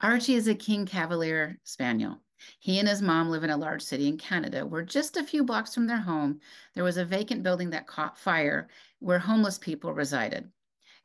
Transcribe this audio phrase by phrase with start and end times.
[0.00, 2.20] Archie is a King Cavalier Spaniel.
[2.60, 5.42] He and his mom live in a large city in Canada where just a few
[5.42, 6.40] blocks from their home,
[6.74, 8.68] there was a vacant building that caught fire
[9.00, 10.52] where homeless people resided.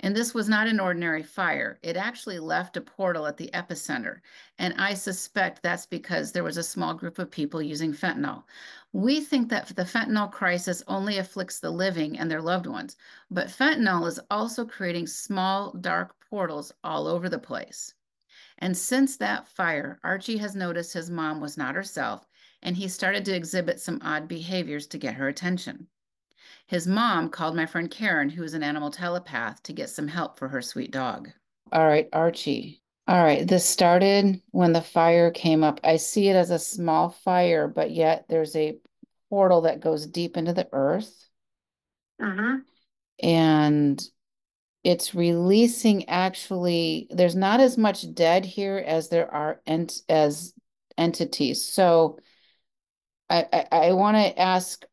[0.01, 1.79] And this was not an ordinary fire.
[1.81, 4.19] It actually left a portal at the epicenter.
[4.59, 8.43] And I suspect that's because there was a small group of people using fentanyl.
[8.91, 12.95] We think that the fentanyl crisis only afflicts the living and their loved ones,
[13.31, 17.95] but fentanyl is also creating small, dark portals all over the place.
[18.59, 22.27] And since that fire, Archie has noticed his mom was not herself,
[22.61, 25.87] and he started to exhibit some odd behaviors to get her attention.
[26.67, 30.37] His mom called my friend Karen, who is an animal telepath, to get some help
[30.37, 31.29] for her sweet dog.
[31.71, 32.81] All right, Archie.
[33.07, 35.81] All right, this started when the fire came up.
[35.83, 38.77] I see it as a small fire, but yet there's a
[39.29, 41.27] portal that goes deep into the earth.
[42.21, 42.59] Uh-huh.
[43.21, 44.01] And
[44.83, 50.53] it's releasing actually there's not as much dead here as there are ent as
[50.97, 51.63] entities.
[51.65, 52.19] So
[53.29, 54.83] i i, I want to ask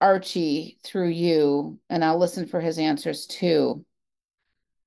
[0.00, 3.84] archie through you and i'll listen for his answers too.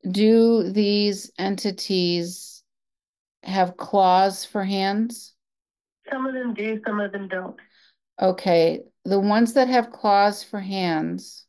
[0.09, 2.63] Do these entities
[3.43, 5.35] have claws for hands?
[6.11, 7.55] Some of them do, some of them don't.
[8.21, 11.45] okay the ones that have claws for hands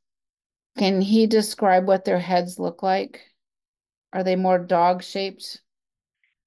[0.77, 3.33] can he describe what their heads look like
[4.13, 5.63] are they more dog shaped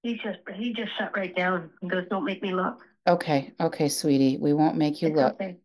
[0.03, 2.83] He just he just shut right down and goes, Don't make me look.
[3.07, 5.35] Okay, okay, sweetie, we won't make you It's look.
[5.35, 5.57] okay.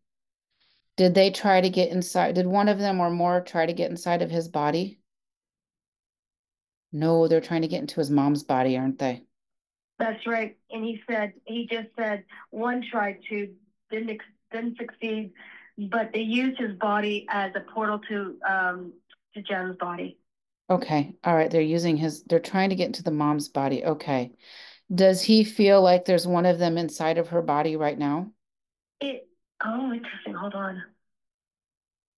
[0.97, 2.35] Did they try to get inside?
[2.35, 4.99] Did one of them or more try to get inside of his body?
[6.91, 9.25] No, they're trying to get into his mom's body, aren't they?
[9.97, 10.57] That's right.
[10.71, 13.49] And he said he just said one tried to,
[13.91, 14.21] didn't
[14.51, 15.31] didn't succeed,
[15.87, 18.93] but they used his body as a portal to um
[19.33, 20.17] to Jen's body.
[20.69, 23.83] Okay, all right, they're using his, they're trying to get into the mom's body.
[23.83, 24.31] Okay.
[24.93, 28.31] Does he feel like there's one of them inside of her body right now?
[29.01, 29.27] It
[29.63, 30.83] oh interesting, hold on.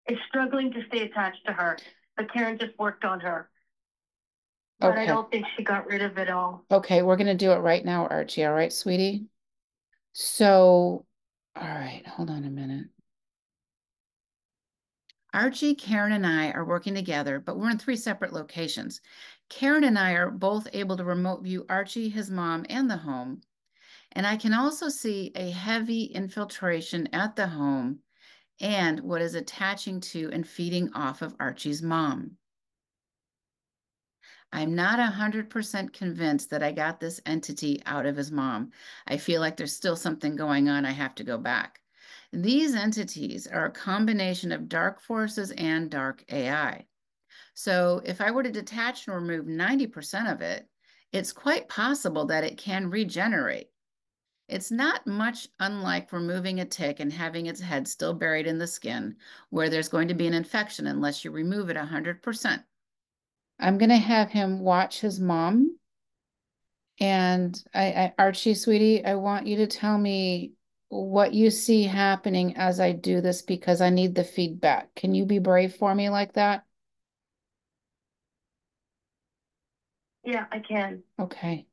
[0.06, 1.78] It's struggling to stay attached to her,
[2.18, 3.50] but Karen just worked on her.
[4.80, 6.66] But I don't think she got rid of it all.
[6.72, 8.46] Okay, we're gonna do it right now, Archie.
[8.46, 9.26] All right, sweetie?
[10.14, 11.06] So,
[11.56, 12.88] all right, hold on a minute.
[15.34, 19.02] Archie, Karen, and I are working together, but we're in three separate locations.
[19.50, 23.42] Karen and I are both able to remote view Archie, his mom, and the home.
[24.14, 28.00] And I can also see a heavy infiltration at the home
[28.60, 32.38] and what is attaching to and feeding off of Archie's mom.
[34.54, 38.72] I'm not 100% convinced that I got this entity out of his mom.
[39.08, 40.86] I feel like there's still something going on.
[40.86, 41.81] I have to go back.
[42.34, 46.86] These entities are a combination of dark forces and dark AI.
[47.54, 50.68] So if I were to detach and remove 90% of it,
[51.12, 53.68] it's quite possible that it can regenerate.
[54.48, 58.68] It's not much unlike removing a tick and having its head still buried in the
[58.68, 59.16] skin,
[59.50, 62.64] where there's going to be an infection unless you remove it 100%.
[63.60, 65.78] I'm going to have him watch his mom.
[67.00, 70.54] And I, I, Archie, sweetie, I want you to tell me
[70.92, 74.94] what you see happening as I do this because I need the feedback.
[74.94, 76.66] Can you be brave for me like that?
[80.26, 81.04] Yeah, I can.
[81.18, 81.66] Okay.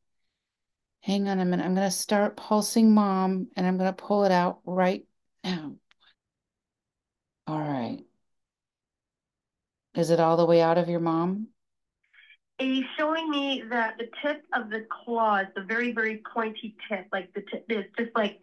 [1.01, 1.65] Hang on a minute.
[1.65, 5.05] I'm going to start pulsing mom and I'm going to pull it out right
[5.43, 5.75] now.
[7.49, 8.05] All right.
[9.97, 11.49] Is it all the way out of your mom?
[12.59, 17.35] He's showing me that the tip of the claws, the very, very pointy tip, like
[17.35, 18.39] the tip is just like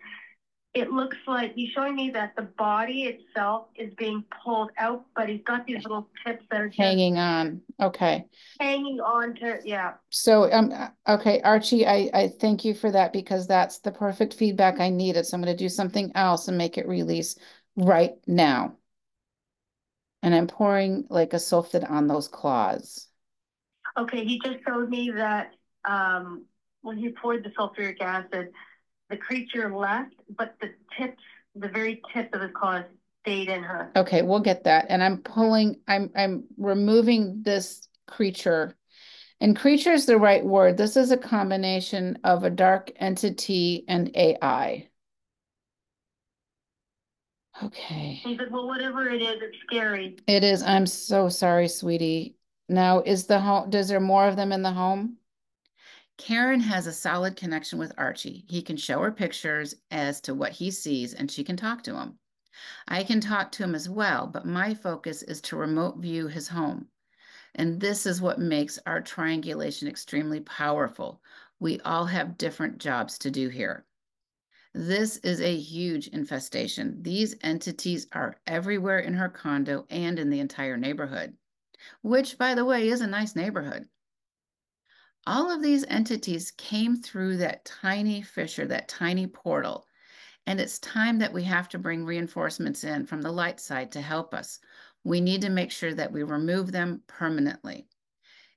[0.76, 5.30] it looks like he's showing me that the body itself is being pulled out, but
[5.30, 7.62] he's got these little tips that are Hanging on.
[7.82, 8.26] Okay.
[8.60, 9.94] hanging on to yeah.
[10.10, 10.74] So, um,
[11.08, 15.26] okay, Archie, I, I thank you for that because that's the perfect feedback I needed.
[15.26, 17.38] So I'm going to do something else and make it release
[17.78, 18.76] right now.
[20.24, 23.08] And I'm pouring like a sulfate on those claws.
[23.98, 25.54] Okay, he just showed me that
[25.86, 26.44] um,
[26.82, 28.50] when he poured the sulfuric acid,
[29.10, 31.22] the creature left, but the tips,
[31.56, 32.86] the very tip of the claws
[33.22, 33.92] stayed in her.
[33.96, 34.86] Okay, we'll get that.
[34.90, 38.76] And I'm pulling, I'm I'm removing this creature.
[39.42, 40.78] And creature is the right word.
[40.78, 44.90] This is a combination of a dark entity and AI.
[47.64, 48.22] Okay.
[48.24, 50.18] Said, Well, whatever it is, it's scary.
[50.28, 50.62] It is.
[50.64, 52.36] I'm so sorry, sweetie.
[52.68, 55.18] Now, is the home, does there more of them in the home?
[56.18, 58.46] Karen has a solid connection with Archie.
[58.48, 61.96] He can show her pictures as to what he sees and she can talk to
[61.96, 62.20] him.
[62.88, 66.48] I can talk to him as well, but my focus is to remote view his
[66.48, 66.88] home.
[67.54, 71.22] And this is what makes our triangulation extremely powerful.
[71.60, 73.86] We all have different jobs to do here.
[74.74, 77.02] This is a huge infestation.
[77.02, 81.38] These entities are everywhere in her condo and in the entire neighborhood,
[82.02, 83.88] which, by the way, is a nice neighborhood.
[85.28, 89.88] All of these entities came through that tiny fissure, that tiny portal,
[90.46, 94.02] and it's time that we have to bring reinforcements in from the light side to
[94.02, 94.60] help us.
[95.04, 97.88] We need to make sure that we remove them permanently.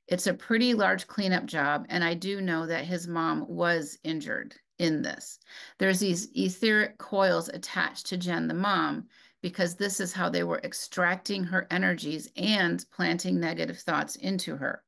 [0.07, 4.55] It's a pretty large cleanup job, and I do know that his mom was injured
[4.79, 5.39] in this.
[5.79, 9.09] There's these etheric coils attached to Jen, the mom,
[9.41, 14.83] because this is how they were extracting her energies and planting negative thoughts into her.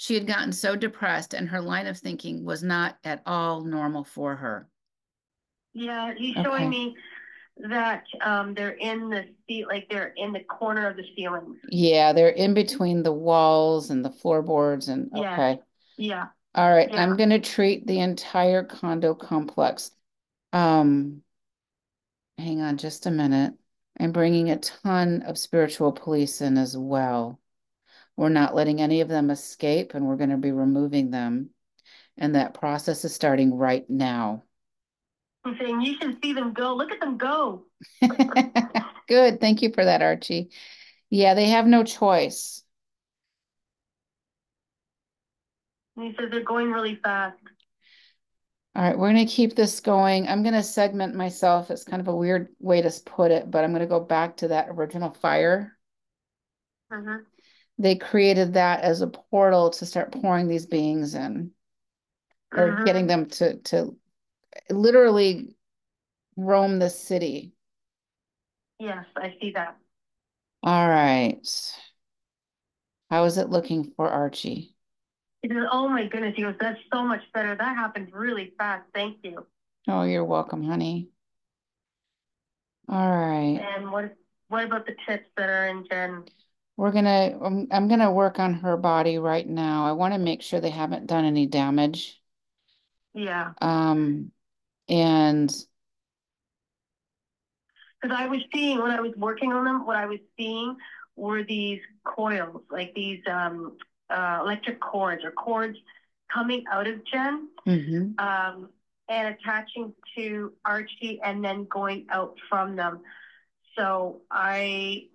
[0.00, 4.02] She had gotten so depressed, and her line of thinking was not at all normal
[4.02, 4.66] for her.
[5.74, 6.42] Yeah, he's Okay.
[6.42, 6.96] showing me
[7.68, 11.60] that um, they're in the seat, like they're in the corner of the ceiling.
[11.70, 15.34] Yeah, they're in between the walls and the floorboards, and Yeah.
[15.34, 15.60] okay.
[15.98, 16.28] Yeah.
[16.54, 17.02] All right, Yeah.
[17.02, 19.90] I'm gonna treat the entire condo complex.
[20.54, 21.22] Um,
[22.38, 23.52] hang on just a minute.
[23.98, 27.38] I'm bringing a ton of spiritual police in as well.
[28.20, 31.48] We're not letting any of them escape, and we're gonna be removing them.
[32.18, 34.42] And that process is starting right now.
[35.42, 36.74] I'm saying you should see them go.
[36.74, 37.64] Look at them go.
[39.08, 40.50] Good, thank you for that, Archie.
[41.08, 42.62] Yeah, they have no choice.
[45.96, 47.38] And he says they're going really fast.
[48.76, 50.28] All right, we're gonna keep this going.
[50.28, 51.70] I'm gonna segment myself.
[51.70, 54.48] It's kind of a weird way to put it, but I'm gonna go back to
[54.48, 55.78] that original fire.
[56.92, 57.24] Mhm.
[57.80, 61.50] They created that as a portal to start pouring these beings in.
[62.52, 62.84] Or Mhm.
[62.84, 63.96] getting them to to
[64.68, 65.56] literally
[66.36, 67.54] roam the city.
[68.78, 69.78] Yes, I see that.
[70.62, 71.48] All right.
[73.08, 74.76] How is it looking for Archie?
[75.40, 77.54] He says, "Oh my goodness," he goes, "That's so much better.
[77.54, 78.84] That happened really fast.
[78.92, 79.46] Thank you."
[79.88, 81.08] Oh, you're welcome, honey.
[82.90, 83.58] All right.
[83.74, 84.14] And what
[84.48, 86.24] what about the tips that are in Jen?
[86.80, 89.84] We're gonna, I'm, I'm gonna work on her body right now.
[89.86, 92.18] I want to make sure they haven't done any damage.
[93.12, 94.32] Yeah, Um,
[94.88, 95.54] and
[98.00, 100.74] because I was seeing when I was working on them, what I was seeing
[101.16, 103.76] were these coils, like these um,
[104.08, 105.76] uh, electric cords or cords
[106.32, 108.18] coming out of Jen mhm.
[108.18, 108.70] um,
[109.10, 113.00] and attaching to Archie and then going out from them.
[113.76, 115.08] So I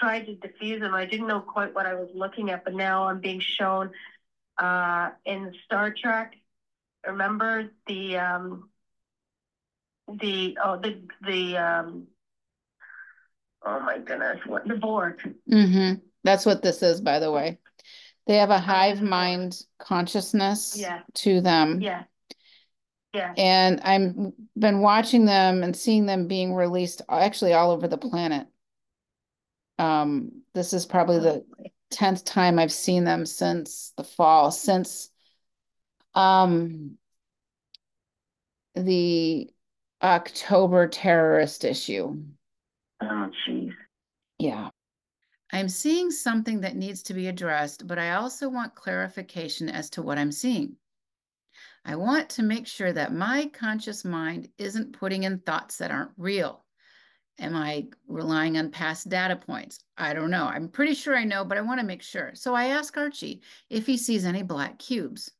[0.00, 0.94] tried to diffuse them.
[0.94, 3.90] I didn't know quite what I was looking at, but now I'm being shown
[4.58, 6.34] uh, in Star Trek.
[7.06, 8.70] Remember the um,
[10.08, 12.06] the oh the the um,
[13.64, 15.20] oh my goodness what the Borg.
[15.50, 16.00] Mm-hmm.
[16.24, 17.58] That's what this is, by the way.
[18.26, 21.00] They have a hive mind consciousness Yeah.
[21.14, 21.80] to them.
[21.80, 22.04] Yeah,
[23.14, 27.98] yeah, And I'm been watching them and seeing them being released actually all over the
[27.98, 28.46] planet.
[29.80, 31.44] Um, this is probably the
[31.90, 35.10] tenth time I've seen them since the fall, since
[36.14, 36.98] um
[38.74, 39.50] the
[40.02, 42.22] October terrorist issue.
[43.00, 43.72] oh jeez.
[44.38, 44.68] Yeah.
[45.52, 50.02] I'm seeing something that needs to be addressed, but I also want clarification as to
[50.02, 50.76] what I'm seeing.
[51.86, 56.12] I want to make sure that my conscious mind isn't putting in thoughts that aren't
[56.18, 56.64] real.
[57.40, 59.80] Am I relying on past data points?
[59.96, 60.44] I don't know.
[60.44, 62.32] I'm pretty sure I know, but I want to make sure.
[62.34, 65.30] So I ask Archie if he sees any black cubes.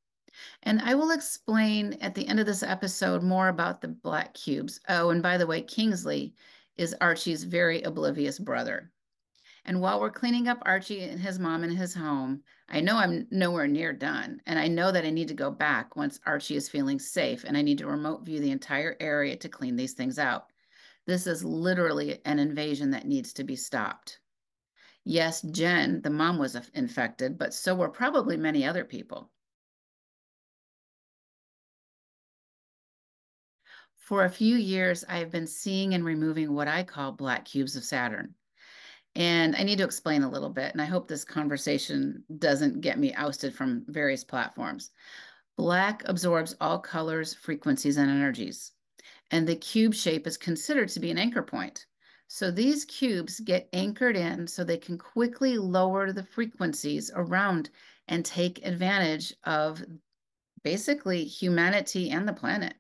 [0.63, 4.81] And I will explain at the end of this episode more about the black cubes.
[4.89, 6.35] Oh, and by the way, Kingsley
[6.77, 8.91] is Archie's very oblivious brother.
[9.67, 13.27] And while we're cleaning up Archie and his mom in his home, I know I'm
[13.31, 14.41] nowhere near done.
[14.47, 17.57] And I know that I need to go back once Archie is feeling safe and
[17.57, 20.50] I need to remote view the entire area to clean these things out.
[21.11, 24.21] This is literally an invasion that needs to be stopped.
[25.03, 29.29] Yes, Jen, the mom was infected, but so were probably many other people.
[33.97, 37.75] For a few years, I have been seeing and removing what I call black cubes
[37.75, 38.37] of Saturn.
[39.17, 43.01] And I need to explain a little bit, and I hope this conversation doesn't get
[43.01, 44.93] me ousted from various platforms.
[45.57, 48.71] Black absorbs all colors, frequencies, and energies,
[49.31, 51.87] and the cube shape is considered to be an anchor point.
[52.29, 57.71] So these cubes get anchored in so they can quickly lower the frequencies around
[58.07, 59.83] and take advantage of
[60.63, 62.75] basically humanity and the planet.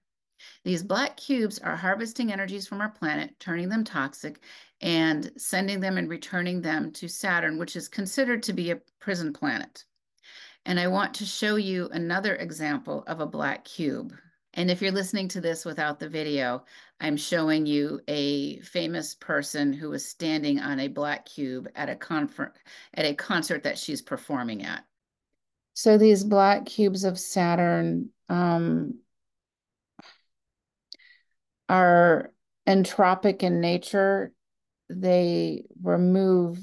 [0.64, 4.42] These black cubes are harvesting energies from our planet, turning them toxic,
[4.80, 9.33] and sending them and returning them to Saturn, which is considered to be a prison
[9.33, 9.85] planet.
[10.64, 14.14] And I want to show you another example of a black cube.
[14.54, 16.64] And if you're listening to this without the video,
[17.00, 22.50] I'm showing you a famous person who is standing on a black cube at a
[22.95, 24.85] at a concert that she's performing at.
[25.75, 28.99] So these black cubes of Saturn um,
[31.69, 32.33] are
[32.66, 34.33] entropic in nature.
[34.88, 36.59] They remove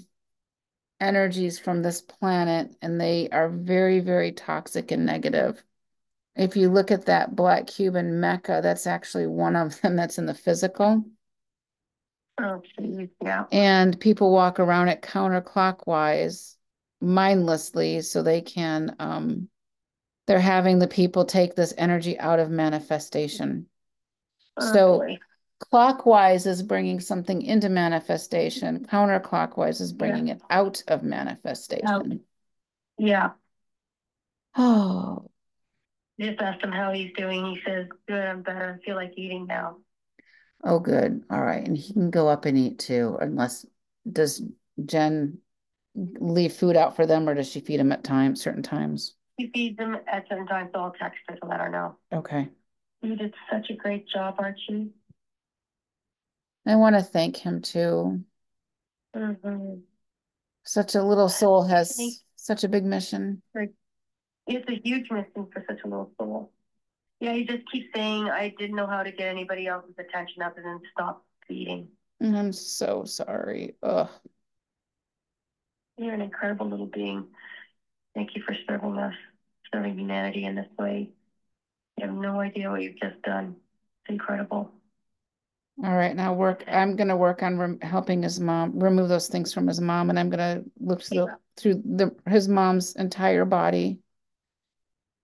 [1.00, 5.64] energies from this planet and they are very, very toxic and negative.
[6.38, 10.18] If you look at that black cube in Mecca, that's actually one of them that's
[10.18, 11.04] in the physical.
[12.40, 13.46] Oh, geez, yeah.
[13.52, 16.56] And people walk around it counterclockwise
[17.00, 19.48] mindlessly so they can um
[20.26, 23.68] they're having the people take this energy out of manifestation.
[24.58, 25.18] Oh, So- boy.
[25.60, 32.20] Clockwise is bringing something into manifestation, counterclockwise is bringing it out of manifestation.
[33.00, 33.32] yeah.
[34.56, 35.32] Oh,
[36.20, 37.46] Just asked him how he's doing.
[37.46, 38.80] He says, "Good, I'm better.
[38.80, 39.78] I feel like eating now."
[40.64, 41.24] oh, good.
[41.30, 41.66] All right.
[41.66, 43.66] And he can go up and eat too, unless,
[44.12, 44.42] does
[44.86, 45.40] Jen
[45.96, 49.16] leave food out for them or does she feed them at times, certain times?
[49.38, 51.98] He feeds him at certain times, so I'll text her to let her know.
[52.12, 52.50] Okay.
[53.02, 54.90] You did such a great job, Archie.
[56.66, 58.24] I want to thank him too.
[59.16, 59.76] Mm-hmm.
[60.64, 62.00] Such a little soul has
[62.36, 63.42] such a big mission.
[64.48, 66.52] It's a huge mission for such a little soul.
[67.20, 70.62] Yeah, he just keeps saying, "I didn't know how to get anybody else's attention other
[70.62, 71.90] than stop feeding."
[72.22, 73.76] Mm, I'm so sorry.
[73.84, 74.10] Ugh.
[75.98, 77.28] You're an incredible little being.
[78.16, 79.16] Thank you for serving us,
[79.74, 81.12] serving humanity in this way.
[81.98, 83.56] You have no idea what you've just done.
[84.04, 84.72] It's incredible.
[85.84, 89.54] All right, now work, I'm gonna work on rem- helping his mom, remove those things
[89.54, 94.00] from his mom, and I'm gonna look through, the- through the, his mom's entire body.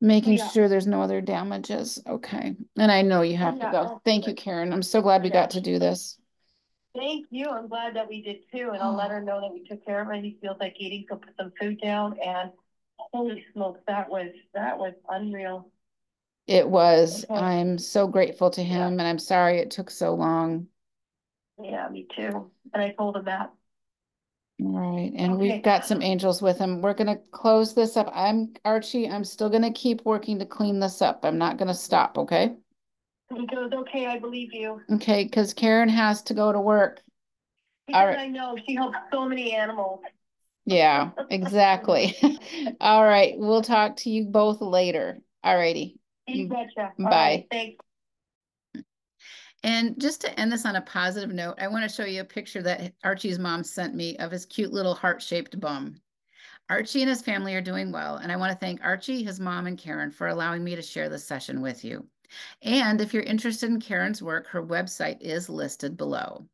[0.04, 0.50] Making Yeah.
[0.50, 4.28] sure there's no other damages, okay, and I know you have to Yeah, go, thank
[4.28, 6.18] you, Karen, I'm so glad we got to do this.
[6.94, 7.48] Thank you.
[7.50, 8.98] I'm glad that we did too, and I'll oh.
[8.98, 10.22] let her know that we took care of it.
[10.22, 12.20] He feels like eating, so put some food down.
[12.20, 12.52] And
[13.14, 15.72] holy smokes, that was that was unreal.
[16.48, 17.40] It was, Okay.
[17.40, 18.88] I'm so grateful to Yeah.
[18.88, 20.68] him, and I'm sorry it took so long.
[21.62, 22.52] Yeah, me too.
[22.74, 23.54] And I told him that.
[24.62, 25.42] All right, and Okay.
[25.54, 26.82] we've got some angels with him.
[26.82, 28.12] We're gonna close this up.
[28.14, 31.26] I'm Archie, I'm still gonna keep working to clean this up.
[31.26, 32.56] I'm not gonna stop, okay?
[33.34, 37.02] He goes, "Okay, I believe you." Okay, because Karen has to go to work.
[37.88, 38.20] Because right.
[38.20, 40.02] I know she helps so many animals.
[40.66, 42.16] Yeah, exactly.
[42.80, 45.20] All right, we'll talk to you both later.
[45.44, 46.00] All righty.
[46.28, 46.94] You betcha.
[47.00, 47.10] All Bye.
[47.10, 47.86] right, Thanks.
[49.64, 52.26] And just to end this on a positive note, I want to show you a
[52.26, 55.96] picture that Archie's mom sent me of his cute little heart-shaped bum.
[56.70, 59.68] Archie and his family are doing well, and I want to thank Archie, his mom,
[59.68, 62.06] and Karen for allowing me to share this session with you.
[62.62, 66.46] And if you're interested in Karen's work, her website is listed below.